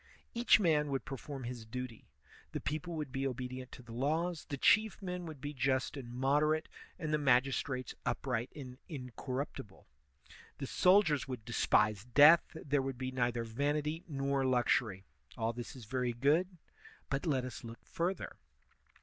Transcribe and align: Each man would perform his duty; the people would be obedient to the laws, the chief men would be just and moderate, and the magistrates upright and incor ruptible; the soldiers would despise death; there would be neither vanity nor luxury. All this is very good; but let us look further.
Each 0.33 0.59
man 0.59 0.89
would 0.89 1.05
perform 1.05 1.43
his 1.43 1.63
duty; 1.63 2.09
the 2.53 2.59
people 2.59 2.95
would 2.95 3.11
be 3.11 3.27
obedient 3.27 3.71
to 3.73 3.83
the 3.83 3.91
laws, 3.93 4.45
the 4.49 4.57
chief 4.57 4.99
men 4.99 5.27
would 5.27 5.39
be 5.39 5.53
just 5.53 5.95
and 5.95 6.11
moderate, 6.11 6.67
and 6.97 7.13
the 7.13 7.19
magistrates 7.19 7.93
upright 8.03 8.51
and 8.55 8.79
incor 8.89 9.45
ruptible; 9.45 9.85
the 10.57 10.65
soldiers 10.65 11.27
would 11.27 11.45
despise 11.45 12.03
death; 12.03 12.41
there 12.55 12.81
would 12.81 12.97
be 12.97 13.11
neither 13.11 13.43
vanity 13.43 14.03
nor 14.07 14.43
luxury. 14.43 15.03
All 15.37 15.53
this 15.53 15.75
is 15.75 15.85
very 15.85 16.13
good; 16.13 16.57
but 17.11 17.27
let 17.27 17.45
us 17.45 17.63
look 17.63 17.85
further. 17.85 18.37